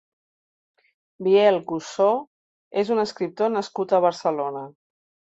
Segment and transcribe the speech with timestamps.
[1.27, 2.07] Biel Cussó
[2.85, 4.65] és un escriptor nascut a Barcelona.